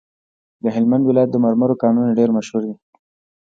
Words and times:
د 0.63 0.65
هلمند 0.75 1.03
ولایت 1.05 1.29
د 1.31 1.37
مرمرو 1.45 1.79
کانونه 1.83 2.11
ډیر 2.19 2.29
مشهور 2.37 2.61
دي. 2.69 2.75